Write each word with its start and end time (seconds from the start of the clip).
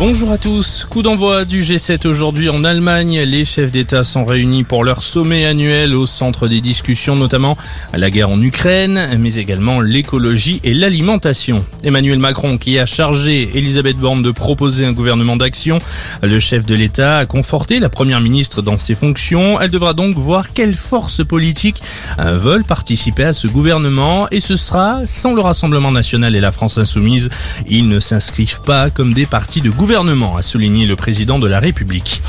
Bonjour 0.00 0.30
à 0.30 0.38
tous. 0.38 0.86
Coup 0.88 1.02
d'envoi 1.02 1.44
du 1.44 1.60
G7 1.60 2.06
aujourd'hui 2.06 2.48
en 2.48 2.62
Allemagne. 2.62 3.18
Les 3.22 3.44
chefs 3.44 3.72
d'État 3.72 4.04
sont 4.04 4.24
réunis 4.24 4.62
pour 4.62 4.84
leur 4.84 5.02
sommet 5.02 5.44
annuel 5.44 5.96
au 5.96 6.06
centre 6.06 6.46
des 6.46 6.60
discussions, 6.60 7.16
notamment 7.16 7.56
la 7.92 8.08
guerre 8.08 8.30
en 8.30 8.40
Ukraine, 8.40 9.18
mais 9.18 9.34
également 9.34 9.80
l'écologie 9.80 10.60
et 10.62 10.72
l'alimentation. 10.72 11.64
Emmanuel 11.82 12.20
Macron 12.20 12.58
qui 12.58 12.78
a 12.78 12.86
chargé 12.86 13.50
Elisabeth 13.54 13.96
Borne 13.96 14.22
de 14.22 14.30
proposer 14.30 14.86
un 14.86 14.92
gouvernement 14.92 15.34
d'action. 15.34 15.80
Le 16.22 16.38
chef 16.38 16.64
de 16.64 16.76
l'État 16.76 17.18
a 17.18 17.26
conforté 17.26 17.80
la 17.80 17.88
première 17.88 18.20
ministre 18.20 18.62
dans 18.62 18.78
ses 18.78 18.94
fonctions. 18.94 19.60
Elle 19.60 19.72
devra 19.72 19.94
donc 19.94 20.16
voir 20.16 20.52
quelles 20.52 20.76
forces 20.76 21.24
politiques 21.24 21.82
veulent 22.18 22.62
participer 22.62 23.24
à 23.24 23.32
ce 23.32 23.48
gouvernement 23.48 24.28
et 24.30 24.38
ce 24.38 24.54
sera 24.54 25.00
sans 25.06 25.34
le 25.34 25.40
Rassemblement 25.40 25.90
national 25.90 26.36
et 26.36 26.40
la 26.40 26.52
France 26.52 26.78
insoumise. 26.78 27.30
Ils 27.66 27.88
ne 27.88 27.98
s'inscrivent 27.98 28.60
pas 28.60 28.90
comme 28.90 29.12
des 29.12 29.26
partis 29.26 29.60
de 29.60 29.70
gouvernement 29.70 29.87
a 29.90 30.42
souligné 30.42 30.84
le 30.84 30.96
président 30.96 31.38
de 31.38 31.46
la 31.46 31.60
République. 31.60 32.20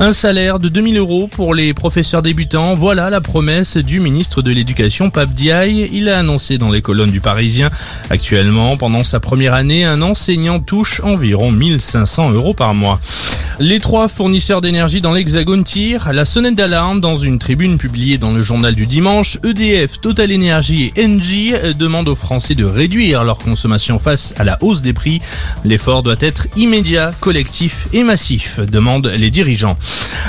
Un 0.00 0.12
salaire 0.12 0.58
de 0.58 0.68
2000 0.68 0.98
euros 0.98 1.28
pour 1.28 1.54
les 1.54 1.72
professeurs 1.72 2.20
débutants, 2.20 2.74
voilà 2.74 3.08
la 3.08 3.22
promesse 3.22 3.78
du 3.78 4.00
ministre 4.00 4.42
de 4.42 4.50
l'Éducation, 4.50 5.08
Pape 5.08 5.32
Diaye. 5.32 5.88
Il 5.92 6.10
a 6.10 6.18
annoncé 6.18 6.58
dans 6.58 6.70
les 6.70 6.82
colonnes 6.82 7.10
du 7.10 7.20
Parisien. 7.20 7.70
Actuellement, 8.10 8.76
pendant 8.76 9.02
sa 9.02 9.18
première 9.18 9.54
année, 9.54 9.86
un 9.86 10.02
enseignant 10.02 10.60
touche 10.60 11.00
environ 11.00 11.50
1500 11.50 12.32
euros 12.32 12.52
par 12.52 12.74
mois. 12.74 13.00
Les 13.58 13.80
trois 13.80 14.08
fournisseurs 14.08 14.60
d'énergie 14.60 15.00
dans 15.00 15.12
l'Hexagone 15.12 15.64
tirent 15.64 16.12
la 16.12 16.26
sonnette 16.26 16.56
d'alarme 16.56 17.00
dans 17.00 17.16
une 17.16 17.38
tribune 17.38 17.78
publiée 17.78 18.18
dans 18.18 18.30
le 18.30 18.42
journal 18.42 18.74
du 18.74 18.86
dimanche. 18.86 19.38
EDF, 19.44 19.98
Total 19.98 20.30
Energy 20.34 20.92
et 20.94 21.06
Engie 21.06 21.54
demandent 21.78 22.10
aux 22.10 22.14
Français 22.14 22.54
de 22.54 22.66
réduire 22.66 23.24
leur 23.24 23.38
consommation 23.38 23.98
face 23.98 24.34
à 24.36 24.44
la 24.44 24.58
hausse 24.60 24.82
des 24.82 24.92
prix. 24.92 25.22
L'effort 25.64 26.02
doit 26.02 26.16
être 26.20 26.48
immédiat, 26.56 27.14
collectif 27.20 27.88
et 27.94 28.02
massif, 28.02 28.60
demandent 28.60 29.06
les 29.06 29.30
dirigeants. 29.30 29.78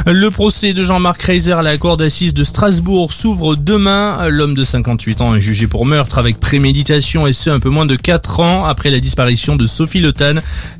Le 0.05 0.31
procès 0.31 0.71
de 0.71 0.85
Jean-Marc 0.85 1.21
Reiser 1.23 1.51
à 1.51 1.61
la 1.61 1.77
cour 1.77 1.97
d'assises 1.97 2.33
de 2.33 2.45
Strasbourg 2.45 3.11
s'ouvre 3.11 3.55
demain. 3.55 4.29
L'homme 4.29 4.53
de 4.53 4.63
58 4.63 5.19
ans 5.19 5.35
est 5.35 5.41
jugé 5.41 5.67
pour 5.67 5.85
meurtre 5.85 6.17
avec 6.17 6.39
préméditation 6.39 7.27
et 7.27 7.33
ce 7.33 7.49
un 7.49 7.59
peu 7.59 7.69
moins 7.69 7.85
de 7.85 7.97
4 7.97 8.39
ans 8.39 8.65
après 8.65 8.89
la 8.89 9.01
disparition 9.01 9.57
de 9.57 9.67
Sophie 9.67 9.99
Le 9.99 10.13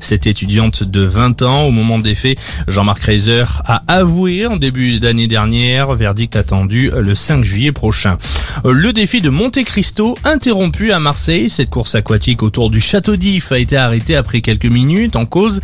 cette 0.00 0.26
étudiante 0.26 0.82
de 0.82 1.02
20 1.02 1.42
ans 1.42 1.64
au 1.64 1.70
moment 1.70 1.98
des 1.98 2.14
faits. 2.14 2.37
Jean-Marc 2.66 3.02
Reiser 3.02 3.44
a 3.64 3.82
avoué 3.86 4.46
en 4.46 4.56
début 4.56 5.00
d'année 5.00 5.26
dernière, 5.26 5.94
verdict 5.94 6.36
attendu 6.36 6.90
le 6.96 7.14
5 7.14 7.44
juillet 7.44 7.72
prochain. 7.72 8.18
Le 8.64 8.92
défi 8.92 9.20
de 9.20 9.30
Monte 9.30 9.62
Cristo 9.64 10.16
interrompu 10.24 10.92
à 10.92 10.98
Marseille. 10.98 11.48
Cette 11.48 11.70
course 11.70 11.94
aquatique 11.94 12.42
autour 12.42 12.70
du 12.70 12.80
château 12.80 13.16
d'If 13.16 13.52
a 13.52 13.58
été 13.58 13.76
arrêtée 13.76 14.16
après 14.16 14.40
quelques 14.40 14.66
minutes 14.66 15.16
en 15.16 15.26
cause 15.26 15.60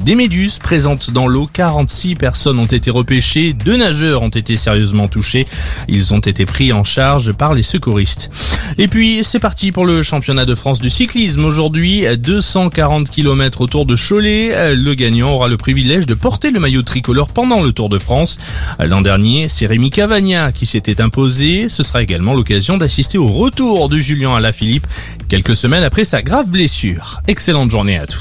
des 0.00 0.14
méduses 0.14 0.58
présentes 0.58 1.10
dans 1.10 1.28
l'eau. 1.28 1.48
46 1.52 2.14
personnes 2.14 2.58
ont 2.58 2.66
été 2.66 2.90
repêchées, 2.90 3.52
deux 3.52 3.76
nageurs 3.76 4.22
ont 4.22 4.28
été 4.28 4.56
sérieusement 4.56 5.08
touchés. 5.08 5.46
Ils 5.88 6.14
ont 6.14 6.18
été 6.18 6.46
pris 6.46 6.72
en 6.72 6.84
charge 6.84 7.32
par 7.32 7.54
les 7.54 7.62
secouristes. 7.62 8.30
Et 8.78 8.88
puis 8.88 9.20
c'est 9.22 9.38
parti 9.38 9.72
pour 9.72 9.86
le 9.86 10.02
championnat 10.02 10.44
de 10.44 10.54
France 10.54 10.80
du 10.80 10.90
cyclisme. 10.90 11.44
Aujourd'hui, 11.44 12.04
240 12.16 13.10
km 13.10 13.60
autour 13.60 13.86
de 13.86 13.96
Cholet. 13.96 14.74
Le 14.74 14.94
gagnant 14.94 15.32
aura 15.32 15.48
le 15.48 15.56
privilège 15.56 16.06
de 16.06 16.11
de 16.12 16.14
porter 16.14 16.50
le 16.50 16.60
maillot 16.60 16.82
tricolore 16.82 17.28
pendant 17.28 17.62
le 17.62 17.72
Tour 17.72 17.88
de 17.88 17.98
France. 17.98 18.36
L'an 18.78 19.00
dernier, 19.00 19.48
c'est 19.48 19.64
Rémi 19.64 19.88
Cavagna 19.88 20.52
qui 20.52 20.66
s'était 20.66 21.00
imposé. 21.00 21.70
Ce 21.70 21.82
sera 21.82 22.02
également 22.02 22.34
l'occasion 22.34 22.76
d'assister 22.76 23.16
au 23.16 23.28
retour 23.28 23.88
de 23.88 23.96
Julien 23.96 24.36
Alaphilippe 24.36 24.86
quelques 25.28 25.56
semaines 25.56 25.84
après 25.84 26.04
sa 26.04 26.20
grave 26.20 26.50
blessure. 26.50 27.22
Excellente 27.28 27.70
journée 27.70 27.98
à 27.98 28.06
tous. 28.06 28.20